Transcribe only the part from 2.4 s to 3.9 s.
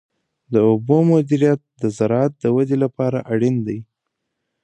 ودې لپاره اړین دی.